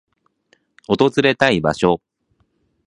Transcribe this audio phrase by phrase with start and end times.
[0.87, 2.01] 訪れたい場所